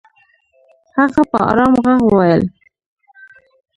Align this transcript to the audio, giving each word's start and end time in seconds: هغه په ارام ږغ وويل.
هغه 0.95 1.21
په 1.31 1.37
ارام 1.49 1.73
ږغ 1.83 1.99
وويل. 2.05 2.41